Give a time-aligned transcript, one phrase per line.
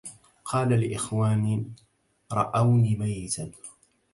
[0.43, 1.65] قل لإخوان
[2.31, 3.51] رأوني ميتا